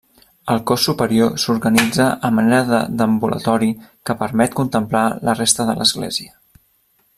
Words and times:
El 0.51 0.61
cos 0.69 0.85
superior 0.87 1.35
s'organitza 1.43 2.07
a 2.29 2.31
manera 2.37 2.63
de 2.71 2.79
deambulatori 3.01 3.69
que 4.09 4.17
permet 4.23 4.59
contemplar 4.61 5.07
la 5.29 5.39
resta 5.43 5.71
de 5.71 5.81
l'església. 5.83 6.35